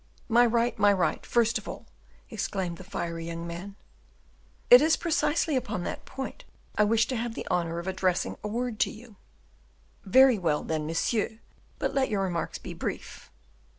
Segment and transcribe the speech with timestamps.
[0.27, 1.85] "My right, my right, first of all,"
[2.31, 3.75] exclaimed the fiery young man.
[4.71, 6.43] "It is precisely upon that point
[6.75, 9.17] I wish to have the honor of addressing a word to you."
[10.03, 11.37] "Very well, monsieur,
[11.77, 13.29] but let your remarks be brief."